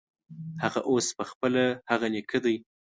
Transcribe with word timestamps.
هغه 0.63 0.79
اوس 0.89 1.07
پخپله 1.17 1.63
هغه 1.91 2.07
نیکه 2.13 2.39
دی. 2.43 2.55